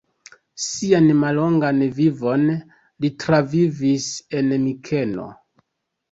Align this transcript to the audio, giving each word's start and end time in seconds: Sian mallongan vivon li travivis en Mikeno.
Sian 0.67 1.09
mallongan 1.23 1.83
vivon 1.97 2.47
li 3.05 3.11
travivis 3.23 4.07
en 4.39 4.49
Mikeno. 4.63 5.27